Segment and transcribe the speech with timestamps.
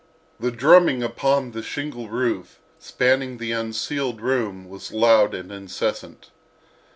[0.39, 6.31] The drumming upon the shingle roof spanning the unceiled room was loud and incessant.